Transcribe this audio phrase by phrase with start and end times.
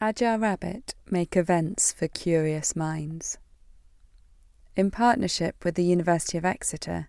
[0.00, 3.36] Agile Rabbit make events for curious minds.
[4.76, 7.08] In partnership with the University of Exeter,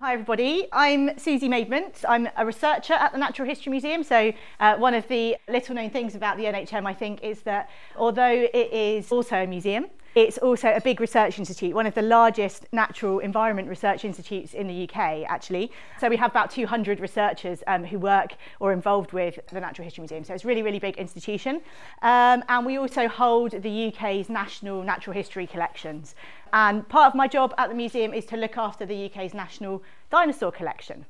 [0.00, 2.04] Hi everybody, I'm Susie Maidment.
[2.08, 4.04] I'm a researcher at the Natural History Museum.
[4.04, 7.68] So uh, one of the little known things about the NHM I think is that
[7.96, 12.02] although it is also a museum, it's also a big research institute, one of the
[12.02, 15.72] largest natural environment research institutes in the UK, actually.
[15.98, 20.02] So we have about 200 researchers um, who work or involved with the Natural History
[20.02, 20.24] Museum.
[20.24, 21.62] So it's a really, really big institution.
[22.02, 26.14] Um, and we also hold the UK's national natural history collections.
[26.52, 29.82] And part of my job at the museum is to look after the UK's national
[30.10, 31.06] dinosaur collection.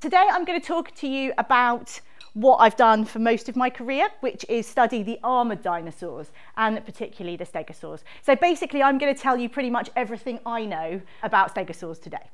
[0.00, 2.00] Today I'm going to talk to you about
[2.34, 6.84] what I've done for most of my career, which is study the armoured dinosaurs and
[6.84, 8.02] particularly the stegosaurs.
[8.22, 12.30] So basically, I'm going to tell you pretty much everything I know about stegosaurs today.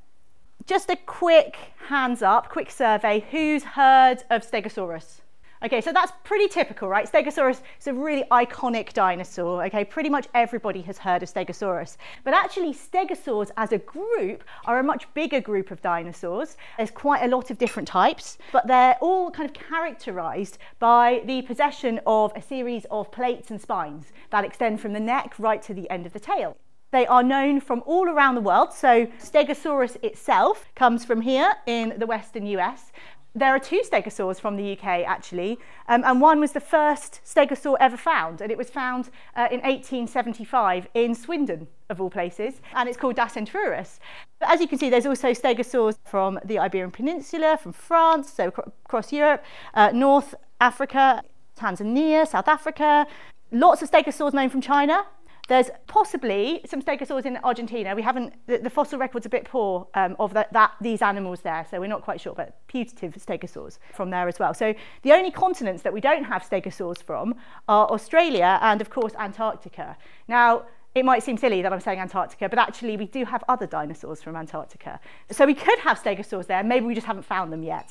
[0.67, 1.57] Just a quick
[1.89, 3.25] hands up, quick survey.
[3.31, 5.20] Who's heard of Stegosaurus?
[5.62, 7.11] Okay, so that's pretty typical, right?
[7.11, 9.62] Stegosaurus is a really iconic dinosaur.
[9.67, 11.98] Okay, pretty much everybody has heard of Stegosaurus.
[12.25, 16.56] But actually, stegosaurs as a group are a much bigger group of dinosaurs.
[16.78, 21.42] There's quite a lot of different types, but they're all kind of characterized by the
[21.42, 25.74] possession of a series of plates and spines that extend from the neck right to
[25.74, 26.56] the end of the tail.
[26.91, 28.72] They are known from all around the world.
[28.72, 32.91] So, Stegosaurus itself comes from here in the western US,
[33.34, 35.58] there are two stegosaurs from the UK actually,
[35.89, 39.61] um, and one was the first stegosaur ever found, and it was found uh, in
[39.61, 43.98] 1875 in Swindon, of all places, and it's called Dacentrurus.
[44.39, 48.48] But as you can see, there's also stegosaurs from the Iberian Peninsula, from France, so
[48.85, 51.23] across Europe, uh, North Africa,
[51.57, 53.07] Tanzania, South Africa,
[53.52, 55.05] lots of stegosaurs known from China,
[55.50, 57.92] there's possibly some stegosaurs in Argentina.
[57.92, 61.40] We haven't, the, the fossil record's a bit poor um, of that, that, these animals
[61.40, 64.55] there, so we're not quite sure, but putative stegosaurs from there as well.
[64.55, 64.72] So
[65.02, 67.34] the only continents that we don't have stegosaurs from
[67.66, 69.96] are Australia and, of course, Antarctica.
[70.28, 73.67] Now, it might seem silly that I'm saying Antarctica, but actually we do have other
[73.67, 75.00] dinosaurs from Antarctica.
[75.32, 77.90] So we could have stegosaurs there, maybe we just haven't found them yet.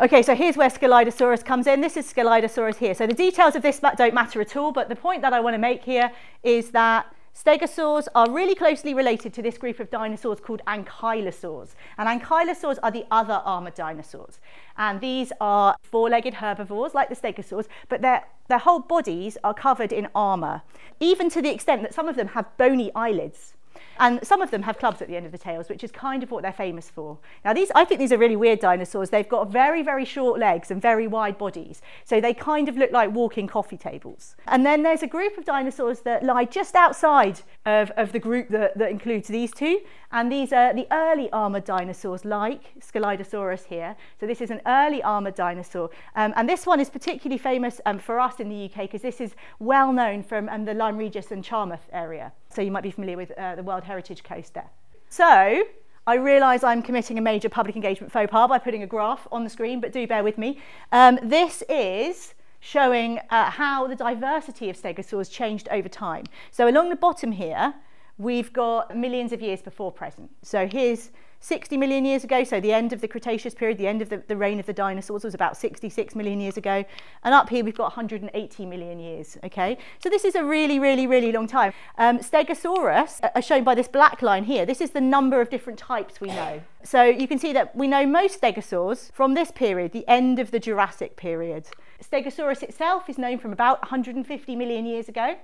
[0.00, 1.80] Okay, so here's where Scelidosaurus comes in.
[1.80, 2.94] This is Scelidosaurus here.
[2.94, 5.54] So the details of this don't matter at all, but the point that I want
[5.54, 6.12] to make here
[6.44, 11.70] is that stegosaurs are really closely related to this group of dinosaurs called ankylosaurs.
[11.98, 14.38] And ankylosaurs are the other armored dinosaurs.
[14.76, 19.92] And these are four-legged herbivores like the stegosaurs, but their, their whole bodies are covered
[19.92, 20.62] in armor,
[21.00, 23.54] even to the extent that some of them have bony eyelids.
[23.98, 26.22] And some of them have clubs at the end of the tails, which is kind
[26.22, 27.18] of what they're famous for.
[27.44, 29.10] Now, these, I think these are really weird dinosaurs.
[29.10, 31.82] They've got very, very short legs and very wide bodies.
[32.04, 34.36] So they kind of look like walking coffee tables.
[34.46, 38.48] And then there's a group of dinosaurs that lie just outside of, of the group
[38.50, 39.80] that, that includes these two.
[40.10, 43.94] And these are the early armored dinosaurs, like Scelidosaurus here.
[44.18, 45.90] So this is an early armored dinosaur.
[46.16, 49.20] Um, and this one is particularly famous um, for us in the UK because this
[49.20, 52.32] is well known from um, the Lyme Regis and Charmouth area.
[52.50, 54.70] So you might be familiar with uh, the World Heritage Coast there.
[55.08, 55.64] So
[56.06, 59.44] I realise I'm committing a major public engagement faux pas by putting a graph on
[59.44, 60.58] the screen, but do bear with me.
[60.90, 66.24] Um, this is showing uh, how the diversity of stegosaurs changed over time.
[66.50, 67.74] So along the bottom here,
[68.16, 70.30] we've got millions of years before present.
[70.42, 71.10] So here's
[71.40, 74.22] 60 million years ago, so the end of the Cretaceous period, the end of the,
[74.26, 76.84] the reign of the dinosaurs was about 66 million years ago.
[77.22, 79.78] And up here we've got 180 million years, okay?
[80.02, 81.72] So this is a really, really, really long time.
[81.96, 85.78] Um, Stegosaurus, uh, shown by this black line here, this is the number of different
[85.78, 86.60] types we know.
[86.82, 90.50] So you can see that we know most stegosaurs from this period, the end of
[90.50, 91.66] the Jurassic period.
[92.02, 95.36] Stegosaurus itself is known from about 150 million years ago.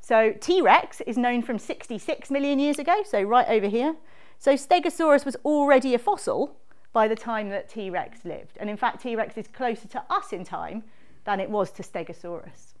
[0.00, 3.96] So T-Rex is known from 66 million years ago, so right over here.
[4.40, 6.56] So Stegosaurus was already a fossil
[6.94, 8.56] by the time that T-Rex lived.
[8.58, 10.82] And in fact, T-Rex is closer to us in time
[11.24, 12.72] than it was to Stegosaurus.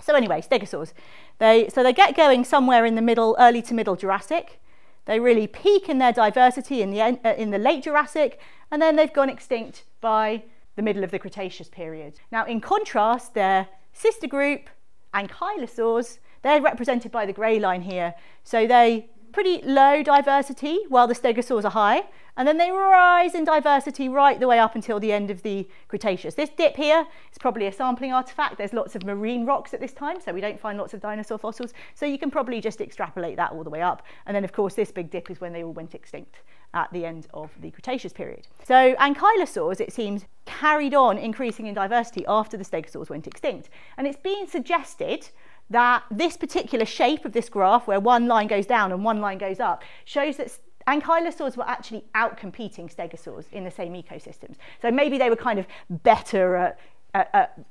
[0.00, 0.94] So anyway, stegosaurs.
[1.38, 4.60] They, so they get going somewhere in the middle, early to middle Jurassic.
[5.04, 8.40] They really peak in their diversity in the, uh, in the late Jurassic,
[8.70, 10.44] and then they've gone extinct by
[10.76, 12.20] the middle of the Cretaceous period.
[12.32, 14.70] Now, in contrast, their sister group,
[15.12, 18.14] ankylosaurs, They're represented by the grey line here.
[18.44, 22.02] So they pretty low diversity while the stegosaurs are high,
[22.36, 25.68] and then they rise in diversity right the way up until the end of the
[25.88, 26.34] Cretaceous.
[26.34, 28.58] This dip here is probably a sampling artifact.
[28.58, 31.38] There's lots of marine rocks at this time, so we don't find lots of dinosaur
[31.38, 31.72] fossils.
[31.94, 34.04] So you can probably just extrapolate that all the way up.
[34.26, 36.42] And then, of course, this big dip is when they all went extinct
[36.74, 38.46] at the end of the Cretaceous period.
[38.64, 43.68] So ankylosaurs, it seems, carried on increasing in diversity after the stegosaurs went extinct.
[43.96, 45.30] And it's been suggested
[45.70, 49.38] that this particular shape of this graph, where one line goes down and one line
[49.38, 54.56] goes up, shows that ankylosaurs were actually outcompeting stegosaurs in the same ecosystems.
[54.80, 56.78] So maybe they were kind of better at,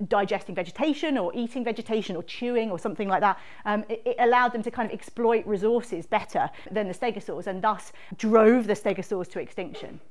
[0.10, 3.40] digesting vegetation or eating vegetation or chewing or something like that.
[3.64, 7.62] Um, it, it, allowed them to kind of exploit resources better than the stegosaurs and
[7.62, 10.02] thus drove the stegosaurs to extinction.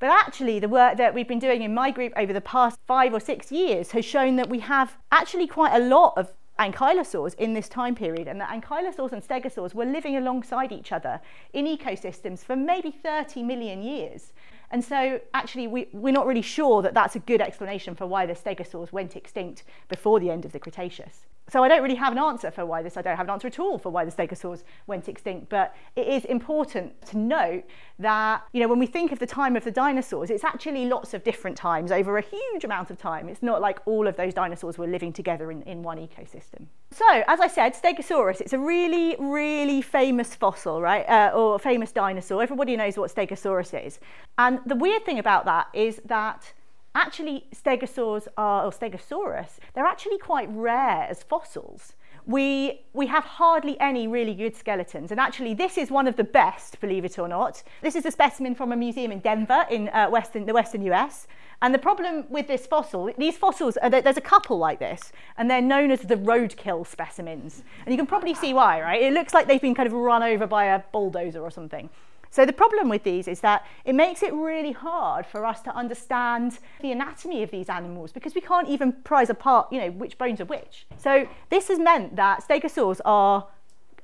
[0.00, 3.14] But actually, the work that we've been doing in my group over the past five
[3.14, 7.52] or six years has shown that we have actually quite a lot of ankylosaurs in
[7.54, 11.20] this time period and that ankylosaurs and stegosaurs were living alongside each other
[11.52, 14.32] in ecosystems for maybe 30 million years.
[14.70, 18.26] And so actually we, we're not really sure that that's a good explanation for why
[18.26, 22.12] the stegosaurs went extinct before the end of the Cretaceous so I don't really have
[22.12, 24.10] an answer for why this, I don't have an answer at all for why the
[24.10, 27.64] stegosaurs went extinct, but it is important to note
[27.98, 31.12] that, you know, when we think of the time of the dinosaurs, it's actually lots
[31.12, 33.28] of different times over a huge amount of time.
[33.28, 36.66] It's not like all of those dinosaurs were living together in, in one ecosystem.
[36.90, 41.06] So, as I said, Stegosaurus, it's a really, really famous fossil, right?
[41.08, 42.42] Uh, or famous dinosaur.
[42.42, 44.00] Everybody knows what Stegosaurus is.
[44.38, 46.52] And the weird thing about that is that
[46.94, 51.94] actually stegosaurs are, or stegosaurus, they're actually quite rare as fossils.
[52.26, 55.10] We, we have hardly any really good skeletons.
[55.10, 57.62] And actually, this is one of the best, believe it or not.
[57.82, 61.26] This is a specimen from a museum in Denver, in uh, western, the western US.
[61.60, 65.50] And the problem with this fossil, these fossils, are there's a couple like this, and
[65.50, 67.62] they're known as the roadkill specimens.
[67.84, 69.02] And you can probably see why, right?
[69.02, 71.90] It looks like they've been kind of run over by a bulldozer or something.
[72.34, 75.70] So the problem with these is that it makes it really hard for us to
[75.76, 80.18] understand the anatomy of these animals because we can't even prize apart, you know, which
[80.18, 80.84] bones are which.
[80.96, 83.46] So this has meant that stegosaurs are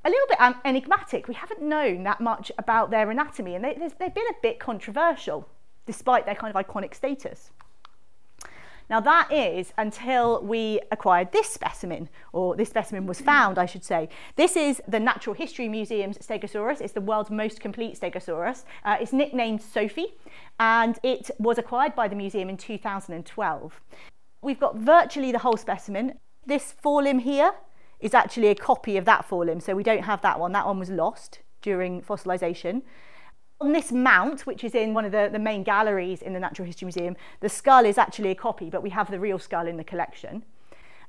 [0.04, 1.26] a little bit enigmatic.
[1.26, 5.48] We haven't known that much about their anatomy and they, they've been a bit controversial
[5.84, 7.50] despite their kind of iconic status.
[8.90, 13.84] Now, that is until we acquired this specimen, or this specimen was found, I should
[13.84, 14.08] say.
[14.34, 16.80] This is the Natural History Museum's Stegosaurus.
[16.80, 18.64] It's the world's most complete Stegosaurus.
[18.84, 20.14] Uh, it's nicknamed Sophie,
[20.58, 23.80] and it was acquired by the museum in 2012.
[24.42, 26.14] We've got virtually the whole specimen.
[26.44, 27.52] This forelimb here
[28.00, 30.50] is actually a copy of that forelimb, so we don't have that one.
[30.50, 32.82] That one was lost during fossilisation.
[33.60, 36.64] On this mount, which is in one of the, the main galleries in the Natural
[36.66, 39.76] History Museum, the skull is actually a copy, but we have the real skull in
[39.76, 40.42] the collection.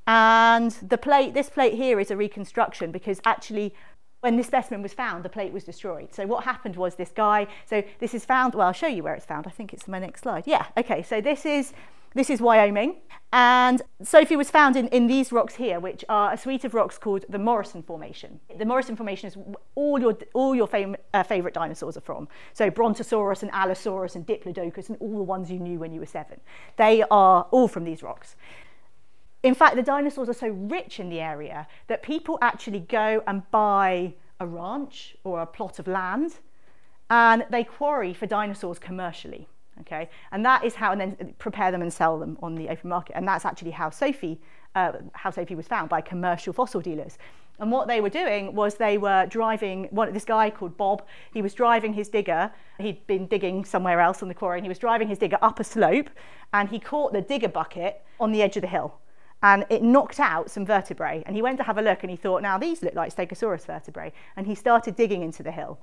[0.05, 3.73] And the plate, this plate here is a reconstruction because actually
[4.21, 6.13] when this specimen was found, the plate was destroyed.
[6.13, 9.15] So what happened was this guy, so this is found, well, I'll show you where
[9.15, 9.47] it's found.
[9.47, 10.43] I think it's my next slide.
[10.45, 11.73] Yeah, okay, so this is
[12.13, 12.97] this is Wyoming.
[13.33, 16.97] And Sophie was found in, in these rocks here, which are a suite of rocks
[16.97, 18.41] called the Morrison Formation.
[18.57, 19.37] The Morrison Formation is
[19.75, 22.27] all your, all your fam- uh, favourite dinosaurs are from.
[22.53, 26.05] So Brontosaurus and Allosaurus and Diplodocus and all the ones you knew when you were
[26.05, 26.41] seven.
[26.75, 28.35] They are all from these rocks.
[29.43, 33.49] In fact, the dinosaurs are so rich in the area that people actually go and
[33.49, 36.39] buy a ranch or a plot of land
[37.09, 39.47] and they quarry for dinosaurs commercially
[39.81, 40.09] okay?
[40.31, 43.15] And that is how, and then prepare them and sell them on the open market.
[43.15, 44.39] And that's actually how Sophie,
[44.75, 47.17] uh, how Sophie was found by commercial fossil dealers.
[47.59, 51.43] And what they were doing was they were driving, one, this guy called Bob, he
[51.43, 52.51] was driving his digger.
[52.79, 55.59] He'd been digging somewhere else on the quarry, and he was driving his digger up
[55.59, 56.09] a slope,
[56.53, 58.95] and he caught the digger bucket on the edge of the hill.
[59.43, 61.23] And it knocked out some vertebrae.
[61.25, 63.65] And he went to have a look, and he thought, now these look like Stegosaurus
[63.65, 64.11] vertebrae.
[64.35, 65.79] And he started digging into the hill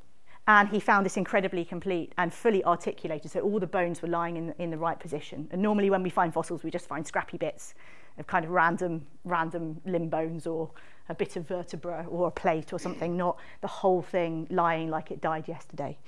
[0.48, 4.38] and he found this incredibly complete and fully articulated, so all the bones were lying
[4.38, 5.46] in, in the right position.
[5.50, 7.74] And normally, when we find fossils, we just find scrappy bits
[8.18, 10.70] of kind of random, random limb bones or
[11.10, 15.10] a bit of vertebra or a plate or something, not the whole thing lying like
[15.10, 15.98] it died yesterday.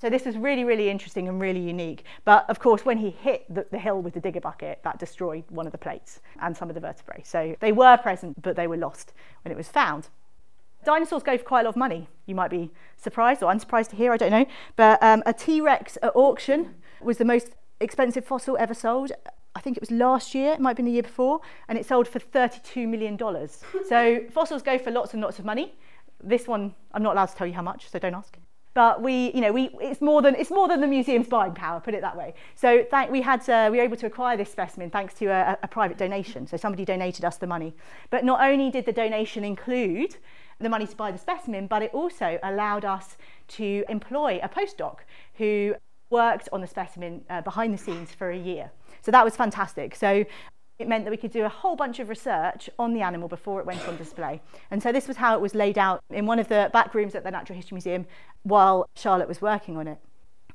[0.00, 2.04] So this was really, really interesting and really unique.
[2.24, 5.44] But of course, when he hit the, the, hill with the digger bucket, that destroyed
[5.50, 7.22] one of the plates and some of the vertebrae.
[7.22, 9.12] So they were present, but they were lost
[9.44, 10.08] when it was found.
[10.84, 12.08] Dinosaurs go for quite a lot of money.
[12.26, 14.46] You might be surprised or unsurprised to hear, I don't know.
[14.76, 19.12] But um, a T Rex at auction was the most expensive fossil ever sold.
[19.54, 21.84] I think it was last year, it might have been the year before, and it
[21.84, 23.18] sold for $32 million.
[23.88, 25.74] so fossils go for lots and lots of money.
[26.22, 28.36] This one, I'm not allowed to tell you how much, so don't ask.
[28.72, 31.80] But we, you know, we, it's, more than, it's more than the museum's buying power,
[31.80, 32.34] put it that way.
[32.54, 35.58] So thank, we, had, uh, we were able to acquire this specimen thanks to a,
[35.64, 36.46] a private donation.
[36.46, 37.74] So somebody donated us the money.
[38.10, 40.18] But not only did the donation include
[40.60, 43.16] the money to buy the specimen, but it also allowed us
[43.48, 44.98] to employ a postdoc
[45.34, 45.74] who
[46.10, 48.70] worked on the specimen uh, behind the scenes for a year.
[49.02, 49.94] So that was fantastic.
[49.94, 50.24] So
[50.78, 53.60] it meant that we could do a whole bunch of research on the animal before
[53.60, 54.40] it went on display.
[54.70, 57.14] And so this was how it was laid out in one of the back rooms
[57.14, 58.06] at the Natural History Museum
[58.42, 59.98] while Charlotte was working on it.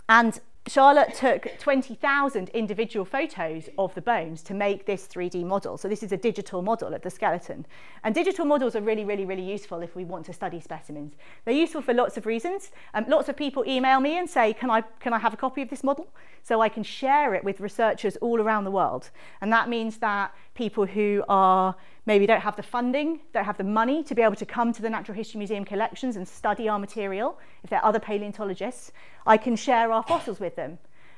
[0.09, 5.77] And Charlotte took 20,000 individual photos of the bones to make this 3D model.
[5.77, 7.67] So this is a digital model of the skeleton.
[8.03, 11.13] And digital models are really, really, really useful if we want to study specimens.
[11.45, 12.72] They're useful for lots of reasons.
[12.95, 15.62] Um, lots of people email me and say, can I, can I have a copy
[15.62, 16.07] of this model?
[16.41, 19.12] So I can share it with researchers all around the world.
[19.41, 23.63] And that means that people who are maybe don't have the funding, don't have the
[23.63, 26.79] money to be able to come to the Natural History Museum collections and study our
[26.79, 28.91] material, if they're other paleontologists,
[29.25, 30.77] I can share our fossils with them.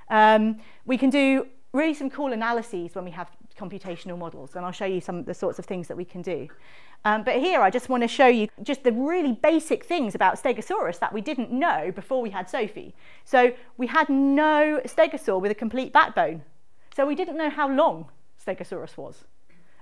[0.09, 4.71] Um, we can do really some cool analyses when we have computational models, and I'll
[4.71, 6.47] show you some of the sorts of things that we can do.
[7.05, 10.41] Um, but here I just want to show you just the really basic things about
[10.41, 12.95] Stegosaurus that we didn't know before we had Sophie.
[13.23, 16.43] So we had no stegosaur with a complete backbone.
[16.95, 18.07] So we didn't know how long
[18.47, 19.25] Stegosaurus was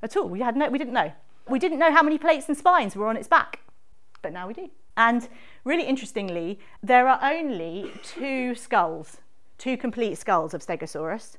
[0.01, 0.27] at all.
[0.27, 1.11] We, had no, we didn't know.
[1.47, 3.59] We didn't know how many plates and spines were on its back,
[4.21, 4.69] but now we do.
[4.97, 5.27] And
[5.63, 9.17] really interestingly, there are only two skulls,
[9.57, 11.37] two complete skulls of Stegosaurus.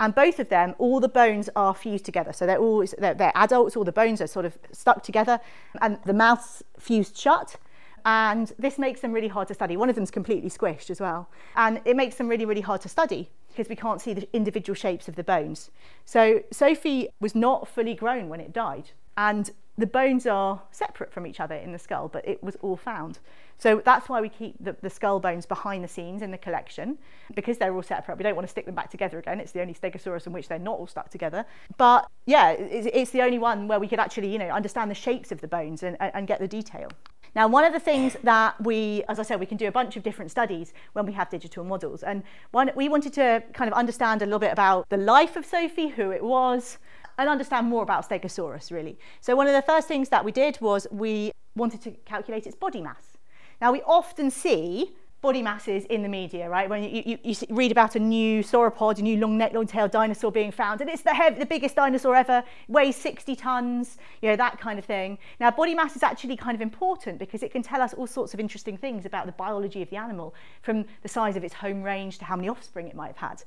[0.00, 2.32] And both of them, all the bones are fused together.
[2.32, 5.40] So they're all they're, they're adults, all the bones are sort of stuck together,
[5.82, 7.56] and the mouth's fused shut.
[8.04, 9.76] And this makes them really hard to study.
[9.76, 11.28] One of them's completely squished as well.
[11.56, 14.74] And it makes them really, really hard to study because we can't see the individual
[14.74, 15.70] shapes of the bones.
[16.04, 18.90] So Sophie was not fully grown when it died.
[19.16, 22.76] And the bones are separate from each other in the skull, but it was all
[22.76, 23.20] found.
[23.58, 26.98] So that's why we keep the, the, skull bones behind the scenes in the collection,
[27.34, 28.18] because they're all separate.
[28.18, 29.40] We don't want to stick them back together again.
[29.40, 31.44] It's the only Stegosaurus in which they're not all stuck together.
[31.76, 34.96] But yeah, it's, it's the only one where we could actually, you know, understand the
[34.96, 36.88] shapes of the bones and, and get the detail.
[37.34, 39.96] Now, one of the things that we, as I said, we can do a bunch
[39.96, 42.02] of different studies when we have digital models.
[42.02, 45.44] And one, we wanted to kind of understand a little bit about the life of
[45.44, 46.78] Sophie, who it was,
[47.18, 48.98] and understand more about Stegosaurus, really.
[49.20, 52.56] So one of the first things that we did was we wanted to calculate its
[52.56, 53.18] body mass.
[53.60, 56.68] Now, we often see body masses in the media, right?
[56.68, 59.90] When you, you, you read about a new sauropod, a new long neck, long tailed
[59.90, 64.28] dinosaur being found, and it's the, heavy, the biggest dinosaur ever, weighs 60 tons, you
[64.28, 65.18] know, that kind of thing.
[65.40, 68.32] Now, body mass is actually kind of important because it can tell us all sorts
[68.32, 71.82] of interesting things about the biology of the animal, from the size of its home
[71.82, 73.42] range to how many offspring it might have had.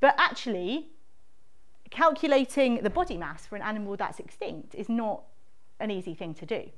[0.00, 0.88] But actually,
[1.90, 5.22] calculating the body mass for an animal that's extinct is not
[5.78, 6.70] an easy thing to do.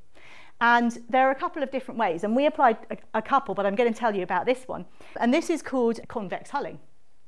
[0.60, 3.66] And there are a couple of different ways, and we applied a, a couple, but
[3.66, 4.86] I'm going to tell you about this one.
[5.20, 6.78] And this is called convex hulling.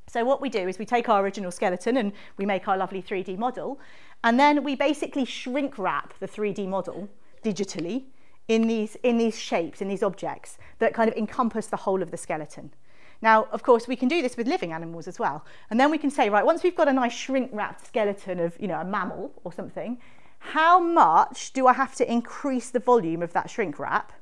[0.08, 3.02] So what we do is we take our original skeleton and we make our lovely
[3.02, 3.78] 3D model,
[4.24, 7.08] and then we basically shrink wrap the 3D model
[7.44, 8.04] digitally
[8.48, 12.10] in these, in these shapes, in these objects that kind of encompass the whole of
[12.10, 12.72] the skeleton.
[13.20, 15.44] Now, of course, we can do this with living animals as well.
[15.70, 18.56] And then we can say, right, once we've got a nice shrink wrapped skeleton of,
[18.60, 19.98] you know, a mammal or something,
[20.38, 24.12] how much do I have to increase the volume of that shrink wrap?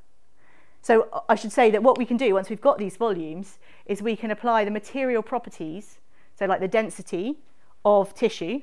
[0.81, 4.01] So I should say that what we can do once we've got these volumes is
[4.01, 5.97] we can apply the material properties,
[6.37, 7.39] so like the density
[7.83, 8.61] of tissue.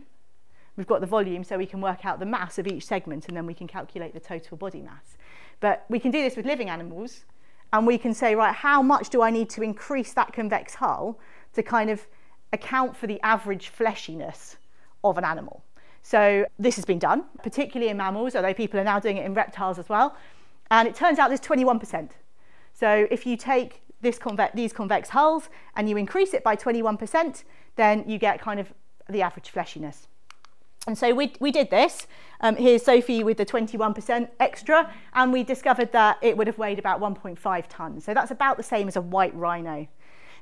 [0.76, 3.36] We've got the volume so we can work out the mass of each segment and
[3.36, 5.16] then we can calculate the total body mass.
[5.60, 7.24] But we can do this with living animals
[7.72, 11.18] and we can say, right, how much do I need to increase that convex hull
[11.54, 12.06] to kind of
[12.52, 14.56] account for the average fleshiness
[15.02, 15.62] of an animal?
[16.04, 19.32] So this has been done, particularly in mammals, although people are now doing it in
[19.32, 20.14] reptiles as well.
[20.70, 22.10] And it turns out there's 21%.
[22.74, 23.80] So if you take
[24.20, 27.44] convex, these convex hulls and you increase it by 21%,
[27.76, 28.74] then you get kind of
[29.08, 30.06] the average fleshiness.
[30.86, 32.06] And so we, we did this.
[32.42, 36.78] Um, here's Sophie with the 21% extra, and we discovered that it would have weighed
[36.78, 37.38] about 1.5
[37.70, 38.02] tonnes.
[38.02, 39.88] So that's about the same as a white rhino.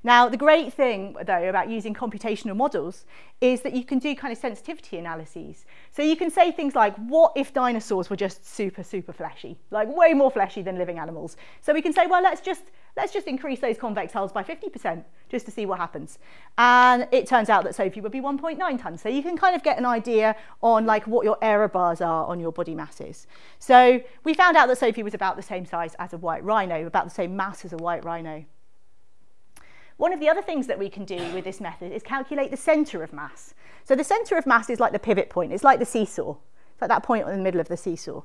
[0.04, 3.04] Now, the great thing, though, about using computational models
[3.40, 5.64] is that you can do kind of sensitivity analyses.
[5.92, 9.88] So you can say things like, what if dinosaurs were just super, super fleshy, like
[9.88, 11.36] way more fleshy than living animals?
[11.60, 12.64] So we can say, well, let's just,
[12.96, 16.18] let's just increase those convex hulls by 50% just to see what happens.
[16.58, 18.98] And it turns out that Sophie would be 1.9 tonnes.
[18.98, 22.26] So you can kind of get an idea on like what your error bars are
[22.26, 23.28] on your body masses.
[23.60, 26.86] So we found out that Sophie was about the same size as a white rhino,
[26.86, 28.44] about the same mass as a white rhino.
[29.96, 32.56] One of the other things that we can do with this method is calculate the
[32.56, 33.54] centre of mass.
[33.84, 36.36] So the centre of mass is like the pivot point, it's like the seesaw.
[36.72, 38.22] It's like that point in the middle of the seesaw.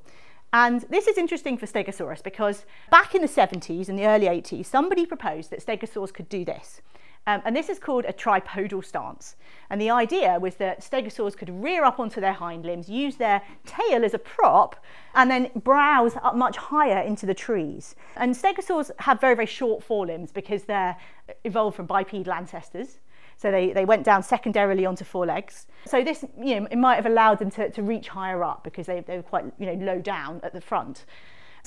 [0.53, 4.65] And this is interesting for Stegosaurus because back in the 70s and the early 80s,
[4.65, 6.81] somebody proposed that stegosaurs could do this.
[7.27, 9.36] Um, and this is called a tripodal stance.
[9.69, 13.41] And the idea was that stegosaurs could rear up onto their hind limbs, use their
[13.65, 14.77] tail as a prop,
[15.13, 17.96] and then browse up much higher into the trees.
[18.15, 20.96] And stegosaurs have very, very short forelimbs because they're
[21.43, 23.00] evolved from bipedal ancestors.
[23.36, 25.67] So they, they went down secondarily onto four legs.
[25.86, 28.88] So this, you know, it might have allowed them to, to reach higher up because
[28.88, 31.05] they, they were quite, you know, low down at the front.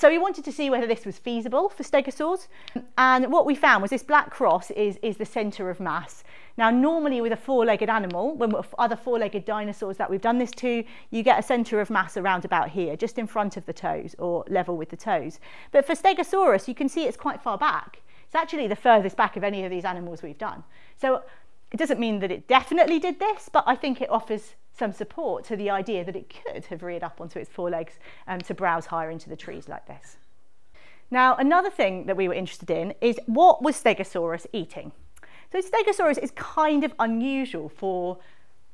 [0.01, 2.49] So we wanted to see whether this was feasible for stegosaurs.
[2.97, 6.25] And what we found was this black cross is, is the centre of mass.
[6.57, 10.85] Now, normally with a four-legged animal, when other four-legged dinosaurs that we've done this to,
[11.11, 14.17] you get a centre of mass around about here, just in front of the toes
[14.19, 15.39] or level with the toes.
[15.71, 18.01] But for Stegosaurus, you can see it's quite far back.
[18.25, 20.65] It's actually the furthest back of any of these animals we've done.
[20.97, 21.25] So
[21.73, 25.45] it doesn't mean that it definitely did this, but I think it offers some support
[25.45, 27.95] to the idea that it could have reared up onto its forelegs
[28.27, 30.17] um, to browse higher into the trees like this.
[31.11, 34.93] Now, another thing that we were interested in is what was Stegosaurus eating?
[35.53, 38.19] So Stegosaurus is kind of unusual for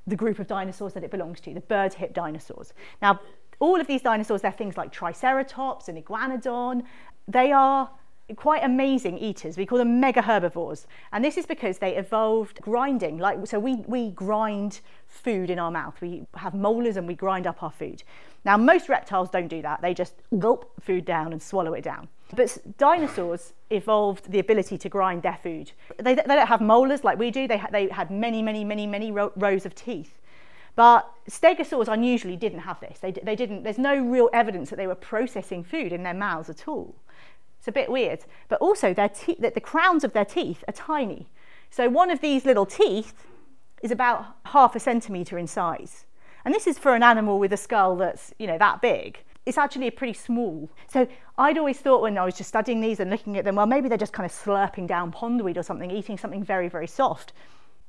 [0.06, 2.74] the group of dinosaurs that it belongs to, the bird hip dinosaurs.
[3.00, 3.20] Now,
[3.58, 6.82] all of these dinosaurs, they're things like Triceratops and Iguanodon.
[7.26, 7.90] They are
[8.34, 9.56] quite amazing eaters.
[9.56, 10.86] We call them mega herbivores.
[11.12, 13.18] And this is because they evolved grinding.
[13.18, 16.00] Like so we, we grind food in our mouth.
[16.00, 18.02] We have molars and we grind up our food.
[18.44, 19.80] Now most reptiles don't do that.
[19.80, 22.08] They just gulp food down and swallow it down.
[22.34, 25.70] But dinosaurs evolved the ability to grind their food.
[25.98, 27.46] They, they don't have molars like we do.
[27.46, 30.20] They, they had many, many, many, many ro- rows of teeth.
[30.74, 32.98] But stegosaurs unusually didn't have this.
[32.98, 36.50] They, they didn't, there's no real evidence that they were processing food in their mouths
[36.50, 36.94] at all.
[37.66, 38.20] It's a bit weird.
[38.48, 41.26] But also, their te- the crowns of their teeth are tiny.
[41.68, 43.26] So one of these little teeth
[43.82, 46.04] is about half a centimetre in size.
[46.44, 49.18] And this is for an animal with a skull that's, you know, that big.
[49.46, 50.70] It's actually pretty small.
[50.86, 51.08] So
[51.38, 53.88] I'd always thought when I was just studying these and looking at them, well, maybe
[53.88, 57.32] they're just kind of slurping down pondweed or something, eating something very, very soft.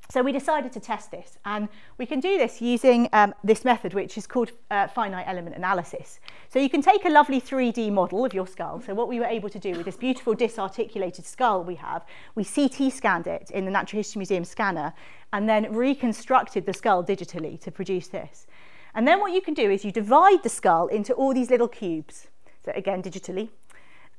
[0.09, 3.93] So we decided to test this, and we can do this using um, this method,
[3.93, 6.21] which is called uh, finite element analysis.
[6.47, 8.81] So you can take a lovely 3D model of your skull.
[8.81, 12.45] So what we were able to do with this beautiful disarticulated skull we have, we
[12.45, 14.93] CT scanned it in the Natural History Museum scanner,
[15.33, 18.47] and then reconstructed the skull digitally to produce this.
[18.95, 21.67] And then what you can do is you divide the skull into all these little
[21.67, 22.27] cubes.
[22.63, 23.49] So again, digitally,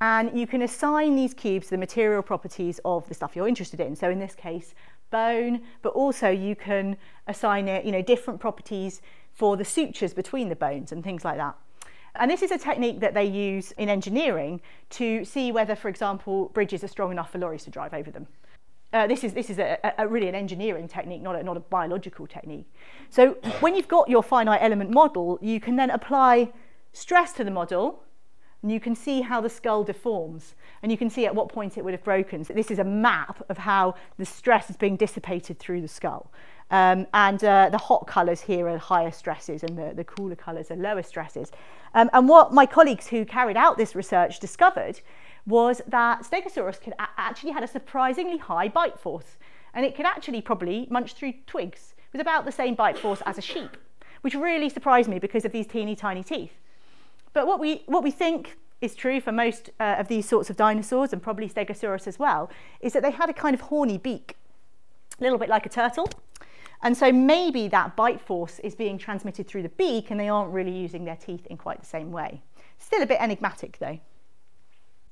[0.01, 3.97] and you can assign these cubes the material properties of the stuff you're interested in.
[3.97, 4.75] So in this case,
[5.11, 9.01] bone, but also you can assign it, you know, different properties
[9.33, 11.57] for the sutures between the bones and things like that.
[12.15, 16.49] And this is a technique that they use in engineering to see whether, for example,
[16.49, 18.27] bridges are strong enough for lorries to drive over them.
[18.93, 21.61] Uh, this is, this is a, a, really an engineering technique, not a, not a
[21.61, 22.67] biological technique.
[23.11, 26.51] So when you've got your finite element model, you can then apply
[26.93, 28.03] stress to the model
[28.63, 31.79] and you can see how the skull deforms and you can see at what point
[31.79, 32.45] it would have broken.
[32.45, 36.33] So this is a map of how the stress is being dissipated through the skull.
[36.71, 40.71] Um, and uh, the hot colours here are higher stresses and the, the cooler colours
[40.71, 41.51] are lower stresses.
[41.95, 45.01] Um, and what my colleagues who carried out this research discovered
[45.47, 49.39] was that Stegosaurus could a- actually had a surprisingly high bite force
[49.73, 53.39] and it could actually probably munch through twigs with about the same bite force as
[53.39, 53.77] a sheep,
[54.23, 56.53] which really surprised me because of these teeny tiny teeth.
[57.39, 60.57] But what we, what we think is true for most uh, of these sorts of
[60.57, 64.35] dinosaurs, and probably Stegosaurus as well, is that they had a kind of horny beak,
[65.21, 66.11] a little bit like a turtle.
[66.83, 70.53] And so maybe that bite force is being transmitted through the beak and they aren't
[70.53, 72.43] really using their teeth in quite the same way.
[72.77, 74.01] Still a bit enigmatic though.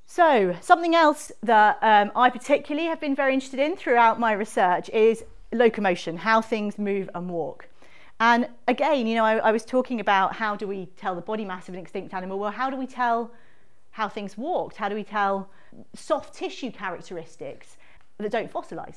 [0.08, 4.88] So, something else that um, I particularly have been very interested in throughout my research
[4.88, 7.68] is locomotion, how things move and walk.
[8.18, 11.44] And again, you know, I, I, was talking about how do we tell the body
[11.44, 12.38] mass of an extinct animal?
[12.38, 13.30] Well, how do we tell
[13.90, 14.76] how things walked?
[14.76, 15.50] How do we tell
[15.94, 17.76] soft tissue characteristics
[18.18, 18.96] that don't fossilize?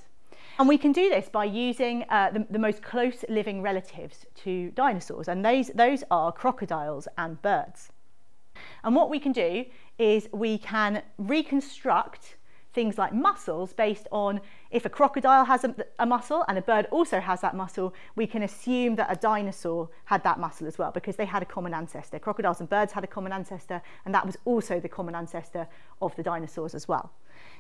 [0.57, 4.71] And we can do this by using uh, the, the, most close living relatives to
[4.71, 7.91] dinosaurs, and those, those are crocodiles and birds.
[8.83, 9.65] And what we can do
[9.97, 12.35] is we can reconstruct
[12.73, 14.39] things like muscles based on
[14.71, 18.27] if a crocodile has a, a, muscle and a bird also has that muscle, we
[18.27, 21.73] can assume that a dinosaur had that muscle as well because they had a common
[21.73, 22.19] ancestor.
[22.19, 25.67] Crocodiles and birds had a common ancestor, and that was also the common ancestor
[26.01, 27.11] of the dinosaurs as well.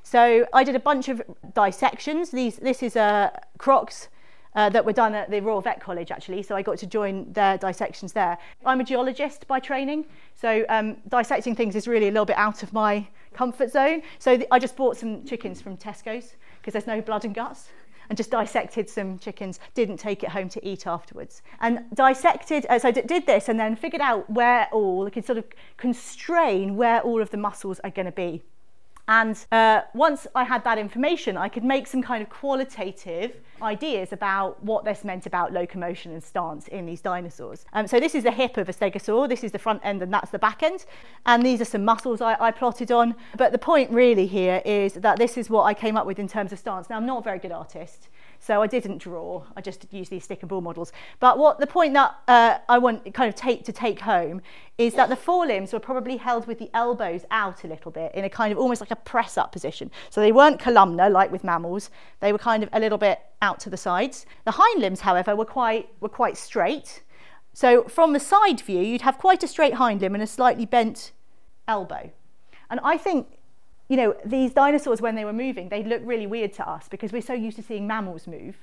[0.03, 1.21] So I did a bunch of
[1.53, 2.29] dissections.
[2.29, 4.09] These, this is a crocs
[4.55, 7.31] uh, that were done at the Royal Vet College actually, so I got to join
[7.33, 8.37] their dissections there.
[8.65, 12.63] I'm a geologist by training, so um, dissecting things is really a little bit out
[12.63, 14.01] of my comfort zone.
[14.17, 17.69] So th- I just bought some chickens from Tesco's because there's no blood and guts
[18.09, 21.43] and just dissected some chickens, didn't take it home to eat afterwards.
[21.59, 23.49] And dissected, uh, so d- did this
[29.09, 34.13] and uh, once I had that information, I could make some kind of qualitative ideas
[34.13, 37.65] about what this meant about locomotion and stance in these dinosaurs.
[37.73, 40.13] Um, so this is the hip of a stegosaur, this is the front end and
[40.13, 40.85] that's the back end.
[41.25, 43.15] And these are some muscles I, I plotted on.
[43.35, 46.27] But the point really here is that this is what I came up with in
[46.27, 46.87] terms of stance.
[46.87, 48.09] Now, I'm not a very good artist.
[48.39, 50.93] So I didn't draw, I just used these stick and ball models.
[51.19, 54.41] But what the point that uh, I want kind of take to take home
[54.77, 58.23] is that the forelimbs were probably held with the elbows out a little bit in
[58.23, 59.91] a kind of almost like a press up position.
[60.09, 61.89] So they weren't columnar like with mammals,
[62.21, 64.25] they were kind of a little bit out to the sides.
[64.45, 67.03] The hind limbs, however, were quite, were quite straight.
[67.53, 70.65] So from the side view, you'd have quite a straight hind limb and a slightly
[70.65, 71.11] bent
[71.67, 72.11] elbow.
[72.69, 73.38] And I think
[73.89, 77.11] you know, these dinosaurs, when they were moving, they look really weird to us because
[77.11, 78.55] we're so used to seeing mammals move.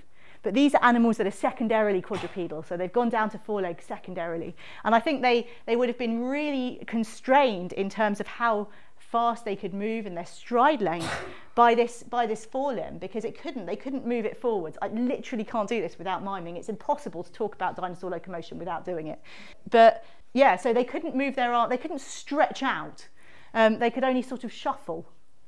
[0.43, 3.85] But these are animals that are secondarily quadrupedal, so they've gone down to four legs
[3.85, 4.55] secondarily.
[4.85, 9.45] And I think they, they would have been really constrained in terms of how fast
[9.45, 13.67] they could move and their stride length by this by this forelimb because it couldn't
[13.67, 14.77] they couldn't move it forwards.
[14.83, 16.57] I literally can't do this without miming.
[16.57, 19.21] It's impossible to talk about dinosaur locomotion without doing it.
[19.71, 23.09] But yeah so they couldn't move their arm they couldn't stretch out.
[23.55, 25.07] Um, they could only sort of shuffle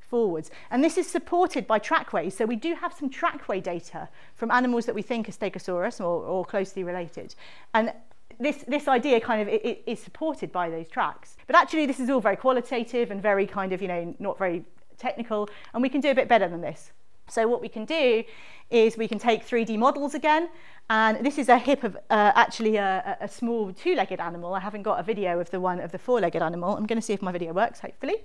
[0.08, 0.50] forwards.
[0.70, 2.36] And this is supported by trackways.
[2.36, 6.24] So we do have some trackway data from animals that we think are Stegosaurus or,
[6.24, 7.34] or closely related.
[7.74, 7.92] And
[8.40, 9.48] this, this idea kind of
[9.86, 11.36] is supported by those tracks.
[11.46, 14.64] But actually, this is all very qualitative and very kind of, you know, not very
[14.96, 15.48] technical.
[15.74, 16.92] And we can do a bit better than this.
[17.28, 18.24] So what we can do
[18.70, 20.48] is we can take 3D models again,
[20.88, 24.54] and this is a hip of uh, actually a, a small two-legged animal.
[24.54, 26.74] I haven't got a video of the one of the four-legged animal.
[26.74, 28.16] I'm going to see if my video works, hopefully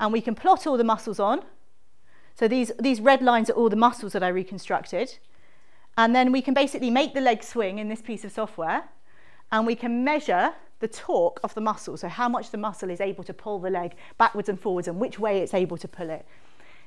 [0.00, 1.42] and we can plot all the muscles on.
[2.34, 5.18] So these, these red lines are all the muscles that I reconstructed.
[5.98, 8.84] And then we can basically make the leg swing in this piece of software
[9.52, 13.02] and we can measure the torque of the muscle, so how much the muscle is
[13.02, 16.08] able to pull the leg backwards and forwards and which way it's able to pull
[16.08, 16.24] it.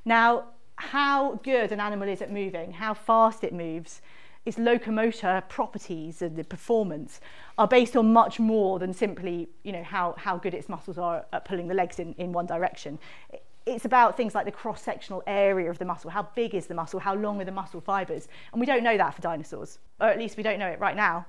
[0.03, 0.45] Now,
[0.77, 4.01] how good an animal is at moving, how fast it moves,
[4.45, 7.21] its locomotor properties and the performance
[7.57, 11.25] are based on much more than simply you know how, how good its muscles are
[11.33, 12.99] at pulling the legs in, in one direction.
[13.65, 16.99] It's about things like the cross-sectional area of the muscle, how big is the muscle,
[16.99, 20.17] how long are the muscle fibers, and we don't know that for dinosaurs, or at
[20.17, 21.25] least we don't know it right now.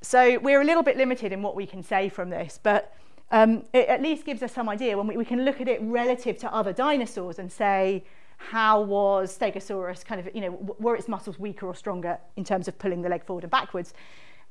[0.00, 2.94] So we're a little bit limited in what we can say from this, but
[3.30, 5.80] um, it at least gives us some idea when we, we can look at it
[5.82, 8.04] relative to other dinosaurs and say,
[8.36, 12.66] how was Stegosaurus kind of, you know, were its muscles weaker or stronger in terms
[12.66, 13.94] of pulling the leg forward and backwards?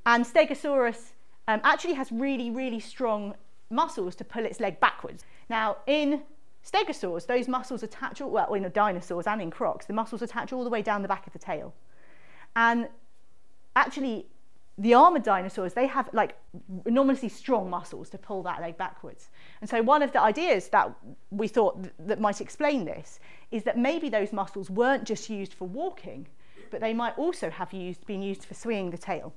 [0.06, 1.12] And Stegosaurus
[1.48, 3.36] um, actually has really, really strong
[3.70, 5.24] muscles to pull its leg backwards.
[5.50, 6.24] Now, in
[6.66, 10.64] stegosaurs, those muscles attach, all, well, in dinosaurs and in crocs, the muscles attach all
[10.64, 11.74] the way down the back of the tail.
[12.56, 12.88] And
[13.76, 14.28] actually,
[14.78, 16.38] the armored dinosaurs, they have like
[16.86, 19.30] enormously strong muscles to pull that leg backwards.
[19.62, 20.92] And so one of the ideas that
[21.30, 23.20] we thought th- that might explain this
[23.52, 26.28] is that maybe those muscles weren't just used for walking,
[26.72, 29.34] but they might also have used, been used for swinging the tail.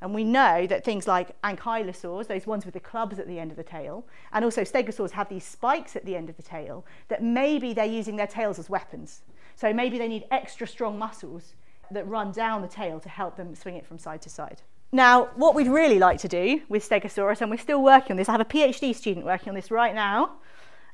[0.00, 3.50] And we know that things like ankylosaurs, those ones with the clubs at the end
[3.50, 6.84] of the tail, and also stegosaurs have these spikes at the end of the tail,
[7.08, 9.22] that maybe they're using their tails as weapons.
[9.54, 11.54] So maybe they need extra strong muscles
[11.90, 14.62] that run down the tail to help them swing it from side to side.
[14.92, 18.28] Now, what we'd really like to do with Stegosaurus, and we're still working on this,
[18.28, 20.36] I have a PhD student working on this right now,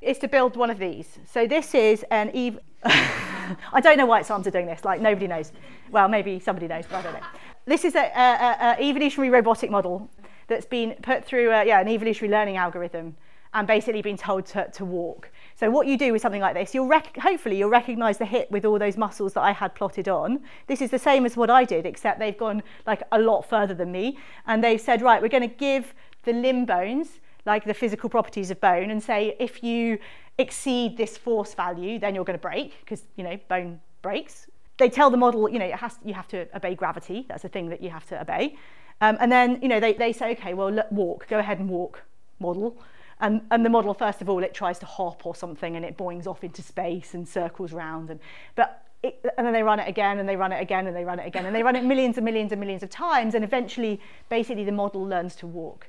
[0.00, 1.18] is to build one of these.
[1.30, 2.58] So this is an Eve.
[2.84, 5.52] I don't know why its arms are doing this, like nobody knows.
[5.90, 7.26] Well, maybe somebody knows, but I don't know.
[7.64, 10.10] This is an evolutionary robotic model
[10.48, 13.16] that's been put through a, yeah, an evolutionary learning algorithm
[13.54, 15.30] and basically been told to, to walk.
[15.54, 18.50] So what you do with something like this, you'll rec- hopefully you'll recognise the hip
[18.50, 20.40] with all those muscles that I had plotted on.
[20.66, 23.74] This is the same as what I did, except they've gone like a lot further
[23.74, 25.94] than me, and they've said, right, we're going to give
[26.24, 29.98] the limb bones like the physical properties of bone, and say if you
[30.38, 34.46] exceed this force value, then you're going to break because you know bone breaks.
[34.82, 37.24] They tell the model, you know, it has, you have to obey gravity.
[37.28, 38.56] That's a thing that you have to obey.
[39.00, 41.68] Um, and then, you know, they, they say, okay, well, look, walk, go ahead and
[41.68, 42.02] walk,
[42.40, 42.76] model.
[43.20, 45.96] And, and the model, first of all, it tries to hop or something and it
[45.96, 48.10] boings off into space and circles round.
[48.10, 48.18] And,
[48.56, 51.04] but it, and then they run it again and they run it again and they
[51.04, 53.36] run it again and they run it millions and millions and millions of times.
[53.36, 55.86] And eventually, basically, the model learns to walk.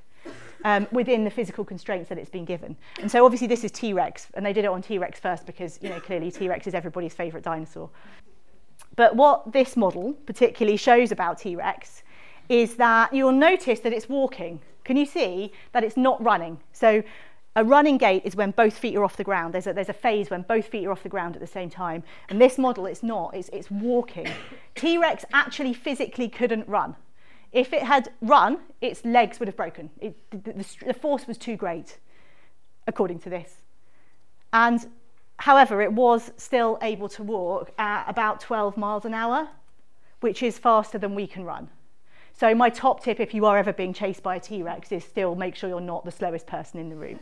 [0.66, 2.78] Um, within the physical constraints that it's been given.
[3.02, 5.90] And so obviously this is T-Rex, and they did it on T-Rex first because, you
[5.90, 7.90] know, clearly T-Rex is everybody's favourite dinosaur.
[8.96, 12.04] But what this model particularly shows about T-Rex
[12.50, 16.60] is that you'll notice that it's walking can you see that it's not running?
[16.74, 17.04] So
[17.56, 19.54] a running gait is when both feet are off the ground.
[19.54, 21.70] There's a, there's a phase when both feet are off the ground at the same
[21.70, 22.04] time.
[22.30, 24.28] And this model, it's not, it's, it's walking.
[24.76, 26.96] T Rex actually physically couldn't run.
[27.52, 29.92] If it had run, its legs would have broken.
[30.02, 32.00] It, the, the, the force was too great,
[32.88, 33.62] according to this.
[34.52, 34.88] And
[35.38, 39.50] However, it was still able to walk at about 12 miles an hour,
[40.22, 41.70] which is faster than we can run.
[42.34, 45.04] So, my top tip if you are ever being chased by a T Rex is
[45.04, 47.20] still make sure you're not the slowest person in the room.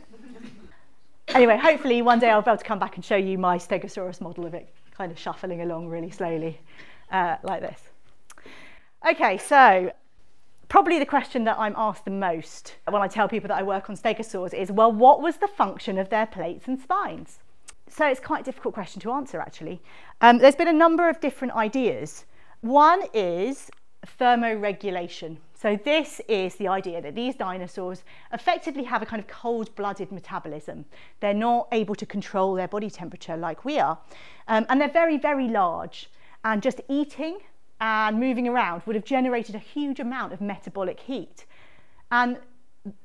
[1.28, 4.20] anyway, hopefully, one day I'll be able to come back and show you my Stegosaurus
[4.20, 6.60] model of it kind of shuffling along really slowly,
[7.10, 7.80] uh, like this.
[9.08, 9.92] Okay, so
[10.68, 13.90] probably the question that I'm asked the most when I tell people that I work
[13.90, 17.40] on stegosaurs is well, what was the function of their plates and spines?
[17.94, 19.82] So it's quite a difficult question to answer, actually.
[20.22, 22.24] Um, there's been a number of different ideas.
[22.62, 23.70] One is
[24.18, 25.36] thermoregulation.
[25.54, 28.02] So, this is the idea that these dinosaurs
[28.32, 30.86] effectively have a kind of cold blooded metabolism.
[31.20, 33.98] They're not able to control their body temperature like we are.
[34.48, 36.08] Um, and they're very, very large.
[36.44, 37.40] And just eating
[37.78, 41.44] and moving around would have generated a huge amount of metabolic heat.
[42.10, 42.38] And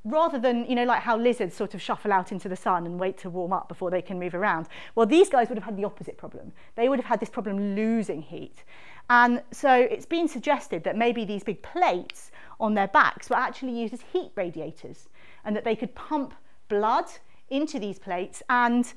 [0.03, 2.99] rather than, you know, like how lizards sort of shuffle out into the sun and
[2.99, 5.77] wait to warm up before they can move around, well, these guys would have had
[5.77, 6.51] the opposite problem.
[6.75, 8.63] They would have had this problem losing heat.
[9.09, 13.79] And so it's been suggested that maybe these big plates on their backs were actually
[13.79, 15.09] used as heat radiators
[15.45, 16.33] and that they could pump
[16.67, 17.05] blood
[17.49, 18.93] into these plates and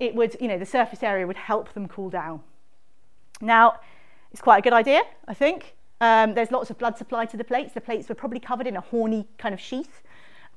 [0.00, 2.40] it would, you know, the surface area would help them cool down.
[3.40, 3.80] Now,
[4.32, 5.76] it's quite a good idea, I think.
[6.00, 7.72] Um, there's lots of blood supply to the plates.
[7.72, 10.02] The plates were probably covered in a horny kind of sheath.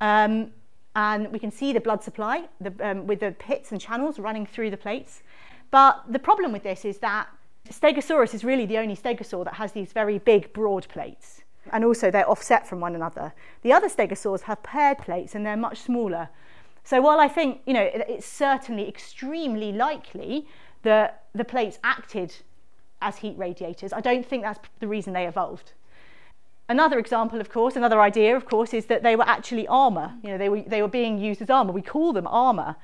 [0.01, 0.51] Um,
[0.95, 4.45] and we can see the blood supply the, um, with the pits and channels running
[4.45, 5.23] through the plates.
[5.71, 7.27] But the problem with this is that
[7.69, 11.41] Stegosaurus is really the only stegosaur that has these very big, broad plates.
[11.71, 13.33] And also they're offset from one another.
[13.62, 16.29] The other stegosaurs have paired plates and they're much smaller.
[16.83, 20.47] So while I think, you know, it's certainly extremely likely
[20.81, 22.33] that the plates acted
[23.01, 25.73] as heat radiators, I don't think that's the reason they evolved.
[26.69, 30.13] Another example, of course, another idea, of course, is that they were actually armour.
[30.23, 31.73] You know, they were, they were being used as armour.
[31.73, 32.75] We call them armour.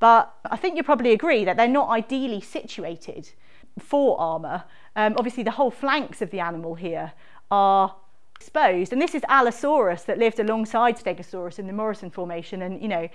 [0.00, 3.30] But I think you probably agree that they're not ideally situated
[3.78, 4.64] for armour.
[4.96, 7.12] Um, obviously, the whole flanks of the animal here
[7.48, 7.94] are
[8.34, 8.92] exposed.
[8.92, 12.62] And this is Allosaurus that lived alongside Stegosaurus in the Morrison Formation.
[12.62, 13.08] And, you know,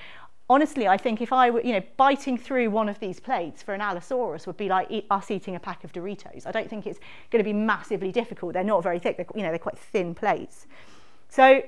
[0.50, 3.74] honestly, I think if I were, you know, biting through one of these plates for
[3.74, 6.46] an Allosaurus would be like eat, us eating a pack of Doritos.
[6.46, 7.00] I don't think it's
[7.32, 8.54] going to be massively difficult.
[8.54, 9.18] They're not very thick.
[9.18, 10.68] They're, you know, they're quite thin plates.
[11.30, 11.64] So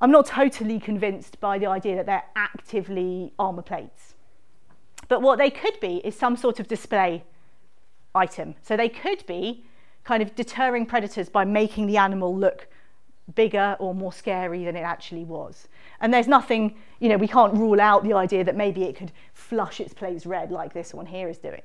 [0.00, 4.14] I'm not totally convinced by the idea that they're actively armour plates.
[5.08, 7.24] But what they could be is some sort of display
[8.14, 8.54] item.
[8.62, 9.64] So they could be
[10.02, 12.68] kind of deterring predators by making the animal look
[13.34, 15.68] bigger or more scary than it actually was.
[16.00, 19.12] And there's nothing, you know, we can't rule out the idea that maybe it could
[19.32, 21.62] flush its plates red like this one here is doing.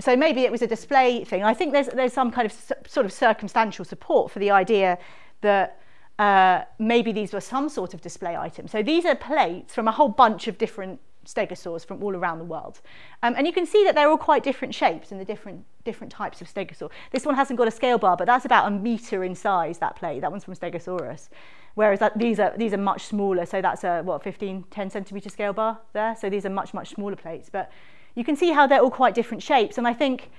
[0.00, 1.44] So maybe it was a display thing.
[1.44, 4.98] I think there's, there's some kind of sort of circumstantial support for the idea
[5.42, 5.78] that
[6.18, 8.66] uh, maybe these were some sort of display item.
[8.66, 12.44] So these are plates from a whole bunch of different stegosaurs from all around the
[12.44, 12.80] world.
[13.22, 16.12] Um, and you can see that they're all quite different shapes and the different, different
[16.12, 16.90] types of stegosaur.
[17.10, 19.96] This one hasn't got a scale bar, but that's about a metre in size, that
[19.96, 20.20] plate.
[20.20, 21.28] That one's from Stegosaurus.
[21.74, 25.30] Whereas that, these, are, these are much smaller, so that's a, what, 15, 10 centimetre
[25.30, 26.14] scale bar there.
[26.16, 27.48] So these are much, much smaller plates.
[27.50, 27.70] But
[28.14, 29.78] you can see how they're all quite different shapes.
[29.78, 30.30] And I think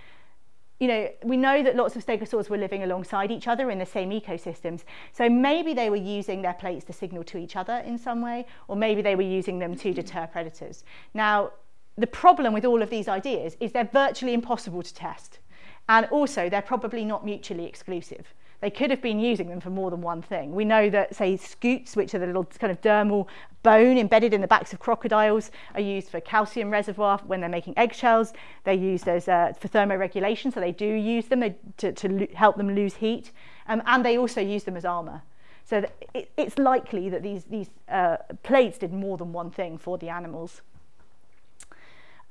[0.84, 3.86] you know, we know that lots of stegosaurs were living alongside each other in the
[3.86, 4.84] same ecosystems.
[5.14, 8.46] So maybe they were using their plates to signal to each other in some way,
[8.68, 10.84] or maybe they were using them to deter predators.
[11.14, 11.52] Now,
[11.98, 15.40] the problem with all of these ideas is they're virtually impossible to test.
[15.88, 18.34] And also, they're probably not mutually exclusive.
[18.64, 20.56] They could have been using them for more than one thing.
[20.56, 23.28] We know that, say, scutes, which are the little kind of dermal
[23.62, 27.74] bone embedded in the backs of crocodiles, are used for calcium reservoir when they're making
[27.78, 28.32] eggshells.
[28.64, 31.44] They're used as uh, for thermoregulation, so they do use them
[31.76, 33.34] to, to lo- help them lose heat,
[33.68, 35.24] um, and they also use them as armour.
[35.66, 39.98] So it, it's likely that these, these uh, plates did more than one thing for
[39.98, 40.62] the animals.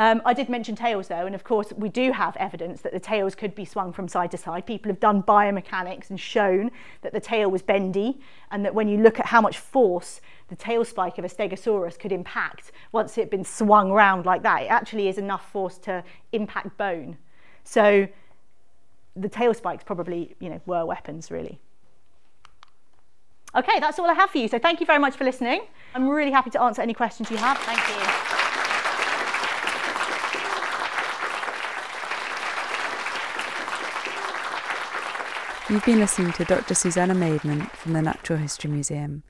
[0.02, 2.98] Um, I did mention tails though, and of course we do have evidence that the
[2.98, 4.66] tails could be swung from side to side.
[4.66, 8.18] People have done biomechanics and shown that the tail was bendy,
[8.50, 11.96] and that when you look at how much force the tail spike of a stegosaurus
[11.96, 15.78] could impact once it had been swung around like that, it actually is enough force
[15.78, 17.16] to impact bone.
[17.62, 18.08] So
[19.14, 21.60] the tail spikes probably, you know, were weapons really.
[23.54, 24.48] Okay, that's all I have for you.
[24.48, 25.60] So thank you very much for listening.
[25.94, 27.56] I'm really happy to answer any questions you have.
[27.58, 28.31] Thank you.
[35.72, 36.74] You've been listening to Dr.
[36.74, 39.22] Susanna Maidment from the Natural History Museum.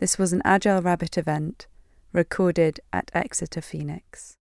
[0.00, 1.66] This was an Agile Rabbit event
[2.12, 4.37] recorded at Exeter Phoenix.